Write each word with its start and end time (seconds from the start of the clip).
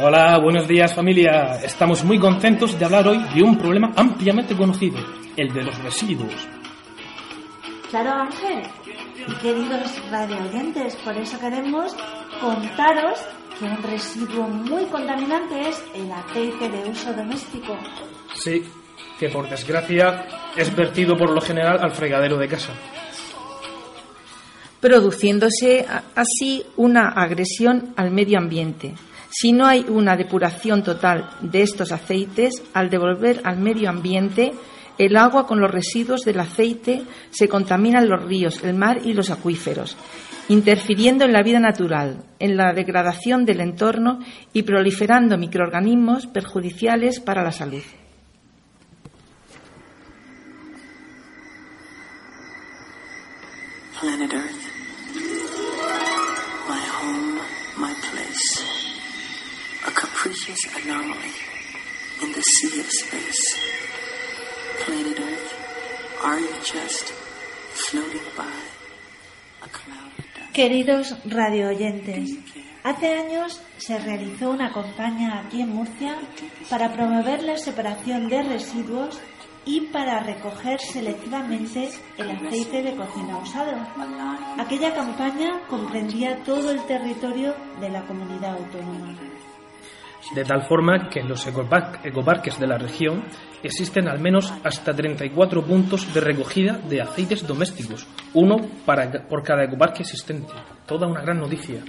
Hola, 0.00 0.38
buenos 0.38 0.68
días 0.68 0.94
familia. 0.94 1.58
Estamos 1.64 2.04
muy 2.04 2.20
contentos 2.20 2.78
de 2.78 2.84
hablar 2.84 3.08
hoy 3.08 3.18
de 3.34 3.42
un 3.42 3.58
problema 3.58 3.92
ampliamente 3.96 4.56
conocido, 4.56 4.96
el 5.36 5.52
de 5.52 5.64
los 5.64 5.76
residuos. 5.82 6.32
Claro, 7.90 8.12
Ángel. 8.12 8.62
Y 9.26 9.34
queridos 9.40 9.90
radioyentes, 10.08 10.94
por 10.96 11.16
eso 11.16 11.40
queremos 11.40 11.96
contaros 12.40 13.18
que 13.58 13.64
un 13.64 13.82
residuo 13.82 14.46
muy 14.46 14.84
contaminante 14.84 15.68
es 15.68 15.82
el 15.92 16.12
aceite 16.12 16.68
de 16.68 16.90
uso 16.90 17.12
doméstico. 17.12 17.76
Sí, 18.36 18.62
que 19.18 19.28
por 19.30 19.48
desgracia 19.48 20.26
es 20.54 20.74
vertido 20.76 21.16
por 21.16 21.30
lo 21.30 21.40
general 21.40 21.80
al 21.82 21.90
fregadero 21.90 22.36
de 22.36 22.46
casa. 22.46 22.72
Produciéndose 24.80 25.84
así 26.14 26.64
una 26.76 27.08
agresión 27.08 27.94
al 27.96 28.12
medio 28.12 28.38
ambiente. 28.38 28.94
Si 29.40 29.52
no 29.52 29.66
hay 29.66 29.86
una 29.88 30.16
depuración 30.16 30.82
total 30.82 31.30
de 31.40 31.62
estos 31.62 31.92
aceites, 31.92 32.60
al 32.74 32.90
devolver 32.90 33.40
al 33.44 33.60
medio 33.60 33.88
ambiente, 33.88 34.50
el 34.98 35.16
agua 35.16 35.46
con 35.46 35.60
los 35.60 35.70
residuos 35.70 36.22
del 36.22 36.40
aceite 36.40 37.02
se 37.30 37.46
contaminan 37.46 38.08
los 38.08 38.24
ríos, 38.24 38.64
el 38.64 38.74
mar 38.74 38.98
y 39.04 39.12
los 39.12 39.30
acuíferos, 39.30 39.96
interfiriendo 40.48 41.24
en 41.24 41.32
la 41.32 41.44
vida 41.44 41.60
natural, 41.60 42.24
en 42.40 42.56
la 42.56 42.72
degradación 42.72 43.44
del 43.44 43.60
entorno 43.60 44.18
y 44.52 44.64
proliferando 44.64 45.38
microorganismos 45.38 46.26
perjudiciales 46.26 47.20
para 47.20 47.44
la 47.44 47.52
salud. 47.52 47.84
Capricious 60.48 60.84
anomaly 60.84 61.32
in 62.22 62.32
the 62.32 62.40
sea 62.40 62.80
of 62.80 62.86
space. 62.90 63.58
Planet 64.84 65.20
Earth, 65.20 65.54
are 66.24 66.40
you 66.40 66.52
just 66.64 67.12
floating 67.84 68.28
by 68.36 68.56
a 69.62 69.68
cloud 69.68 70.12
of 70.18 70.24
dust? 70.34 70.52
Queridos 70.52 71.14
radioyentes, 71.26 72.38
hace 72.82 73.14
años 73.14 73.60
se 73.76 73.98
realizó 73.98 74.50
una 74.50 74.72
campaña 74.72 75.40
aquí 75.40 75.60
en 75.60 75.70
Murcia 75.70 76.16
para 76.70 76.92
promover 76.94 77.42
la 77.42 77.58
separación 77.58 78.28
de 78.28 78.42
residuos 78.42 79.20
y 79.66 79.82
para 79.92 80.20
recoger 80.20 80.80
selectivamente 80.80 81.90
el 82.16 82.30
aceite 82.30 82.82
de 82.82 82.96
cocina 82.96 83.36
usado. 83.36 83.72
Aquella 84.58 84.94
campaña 84.94 85.60
comprendía 85.68 86.42
todo 86.44 86.70
el 86.70 86.80
territorio 86.86 87.54
de 87.80 87.90
la 87.90 88.02
comunidad 88.06 88.56
autónoma. 88.56 89.14
De 90.34 90.44
tal 90.44 90.62
forma 90.62 91.08
que 91.08 91.20
en 91.20 91.28
los 91.28 91.46
ecoparques 91.46 92.58
de 92.58 92.66
la 92.66 92.76
región 92.76 93.24
existen 93.62 94.08
al 94.08 94.20
menos 94.20 94.52
hasta 94.62 94.94
34 94.94 95.64
puntos 95.64 96.12
de 96.12 96.20
recogida 96.20 96.78
de 96.88 97.00
aceites 97.00 97.46
domésticos, 97.46 98.06
uno 98.34 98.56
para, 98.84 99.10
por 99.26 99.42
cada 99.42 99.64
ecoparque 99.64 100.02
existente. 100.02 100.52
Toda 100.86 101.06
una 101.06 101.22
gran 101.22 101.38
noticia. 101.38 101.82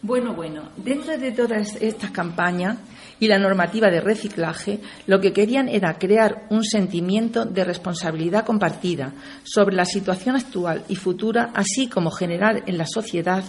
Bueno, 0.00 0.32
bueno, 0.32 0.70
dentro 0.76 1.18
de 1.18 1.32
todas 1.32 1.74
estas 1.82 2.12
campañas 2.12 2.78
y 3.18 3.26
la 3.26 3.38
normativa 3.38 3.90
de 3.90 4.00
reciclaje, 4.00 4.78
lo 5.08 5.20
que 5.20 5.32
querían 5.32 5.68
era 5.68 5.98
crear 5.98 6.46
un 6.50 6.62
sentimiento 6.62 7.44
de 7.44 7.64
responsabilidad 7.64 8.46
compartida 8.46 9.12
sobre 9.42 9.74
la 9.74 9.84
situación 9.84 10.36
actual 10.36 10.84
y 10.88 10.94
futura, 10.94 11.50
así 11.52 11.88
como 11.88 12.12
generar 12.12 12.62
en 12.66 12.78
la 12.78 12.86
sociedad 12.86 13.42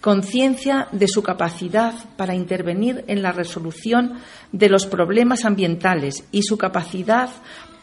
conciencia 0.00 0.88
de 0.92 1.08
su 1.08 1.22
capacidad 1.22 1.94
para 2.16 2.34
intervenir 2.34 3.04
en 3.06 3.22
la 3.22 3.32
resolución 3.32 4.18
de 4.52 4.68
los 4.68 4.86
problemas 4.86 5.44
ambientales 5.44 6.24
y 6.32 6.42
su 6.42 6.56
capacidad 6.56 7.30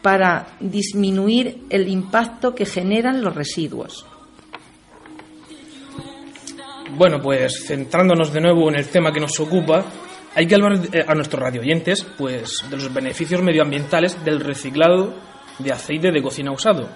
para 0.02 0.48
disminuir 0.60 1.64
el 1.70 1.88
impacto 1.88 2.54
que 2.54 2.66
generan 2.66 3.22
los 3.22 3.34
residuos. 3.34 4.06
Bueno, 6.96 7.20
pues 7.20 7.66
centrándonos 7.66 8.32
de 8.32 8.40
nuevo 8.40 8.68
en 8.68 8.76
el 8.76 8.88
tema 8.88 9.12
que 9.12 9.20
nos 9.20 9.38
ocupa, 9.38 9.84
hay 10.34 10.46
que 10.46 10.54
hablar 10.54 10.80
eh, 10.92 11.04
a 11.06 11.14
nuestros 11.14 11.42
radioyentes 11.42 12.04
pues, 12.16 12.64
de 12.70 12.76
los 12.76 12.92
beneficios 12.92 13.42
medioambientales 13.42 14.24
del 14.24 14.40
reciclado 14.40 15.14
de 15.58 15.72
aceite 15.72 16.10
de 16.10 16.22
cocina 16.22 16.50
usado. 16.50 16.88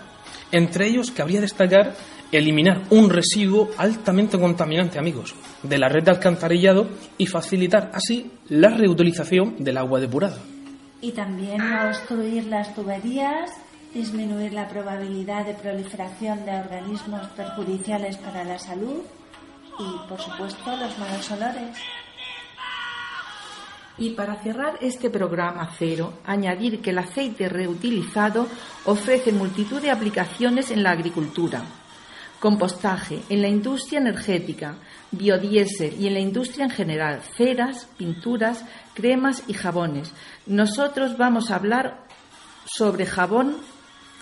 Entre 0.53 0.87
ellos 0.87 1.11
cabría 1.11 1.41
destacar 1.41 1.95
eliminar 2.31 2.83
un 2.91 3.11
residuo 3.11 3.71
altamente 3.77 4.39
contaminante, 4.39 4.99
amigos, 4.99 5.35
de 5.63 5.79
la 5.79 5.89
red 5.89 6.05
de 6.05 6.11
alcantarillado 6.11 6.89
y 7.19 7.27
facilitar 7.27 7.91
así 7.95 8.31
la 8.49 8.71
reutilización 8.71 9.57
del 9.59 9.77
agua 9.79 10.01
depurada. 10.01 10.39
Y 11.01 11.13
también 11.13 11.61
obstruir 11.61 12.47
las 12.47 12.75
tuberías, 12.75 13.51
disminuir 13.93 14.53
la 14.53 14.69
probabilidad 14.69 15.45
de 15.45 15.55
proliferación 15.55 16.45
de 16.45 16.53
organismos 16.53 17.27
perjudiciales 17.37 18.17
para 18.17 18.45
la 18.45 18.59
salud 18.59 19.03
y, 19.79 20.09
por 20.09 20.21
supuesto, 20.21 20.77
los 20.77 20.99
malos 20.99 21.31
olores. 21.31 21.77
Y 23.99 24.11
para 24.11 24.37
cerrar 24.37 24.79
este 24.81 25.11
programa 25.11 25.71
cero, 25.79 26.15
añadir 26.25 26.81
que 26.81 26.91
el 26.91 26.99
aceite 26.99 27.49
reutilizado 27.49 28.49
ofrece 28.85 29.33
multitud 29.33 29.81
de 29.81 29.91
aplicaciones 29.91 30.71
en 30.71 30.83
la 30.83 30.93
agricultura, 30.93 31.63
compostaje, 32.41 33.21
en 33.29 33.43
la 33.43 33.49
industria 33.49 34.01
energética, 34.01 34.77
biodiesel 35.11 36.01
y 36.01 36.07
en 36.07 36.15
la 36.15 36.21
industria 36.21 36.65
en 36.65 36.71
general, 36.71 37.21
ceras, 37.37 37.87
pinturas, 37.99 38.65
cremas 38.95 39.45
y 39.47 39.53
jabones. 39.53 40.13
Nosotros 40.47 41.19
vamos 41.19 41.51
a 41.51 41.57
hablar 41.57 42.07
sobre 42.65 43.07
jabón 43.07 43.59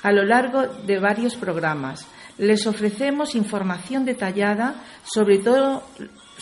a 0.02 0.12
lo 0.12 0.24
largo 0.24 0.66
de 0.66 0.98
varios 0.98 1.36
programas. 1.36 2.06
Les 2.38 2.66
ofrecemos 2.66 3.34
información 3.34 4.04
detallada 4.04 4.74
sobre 5.04 5.38
todo, 5.38 5.82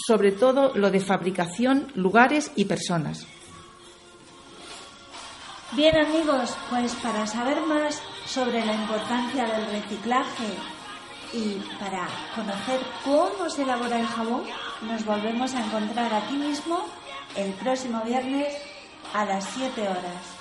sobre 0.06 0.32
todo 0.32 0.72
lo 0.74 0.90
de 0.90 1.00
fabricación, 1.00 1.92
lugares 1.94 2.52
y 2.56 2.64
personas. 2.66 3.26
Bien 5.72 5.96
amigos, 5.98 6.56
pues 6.70 6.94
para 6.94 7.26
saber 7.26 7.60
más 7.60 8.00
sobre 8.26 8.64
la 8.64 8.74
importancia 8.74 9.44
del 9.44 9.66
reciclaje 9.66 10.46
y 11.34 11.60
para 11.78 12.08
conocer 12.34 12.80
cómo 13.04 13.50
se 13.50 13.62
elabora 13.62 14.00
el 14.00 14.06
jabón, 14.06 14.44
nos 14.82 15.04
volvemos 15.04 15.54
a 15.54 15.64
encontrar 15.64 16.14
aquí 16.14 16.36
mismo 16.36 16.86
el 17.36 17.52
próximo 17.52 18.02
viernes 18.04 18.48
a 19.12 19.26
las 19.26 19.44
7 19.50 19.82
horas. 19.82 20.38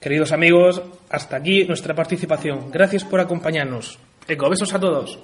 Queridos 0.00 0.32
amigos, 0.32 0.80
hasta 1.10 1.36
aquí 1.36 1.64
nuestra 1.64 1.94
participación. 1.94 2.70
Gracias 2.70 3.04
por 3.04 3.20
acompañarnos. 3.20 3.98
Ecobesos 4.26 4.72
a 4.72 4.80
todos. 4.80 5.18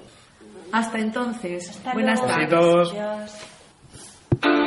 Hasta 0.71 0.99
entonces, 0.99 1.69
Hasta 1.69 1.93
buenas 1.93 2.19
luego. 2.19 2.33
tardes. 2.33 2.91
Adiós. 2.91 4.66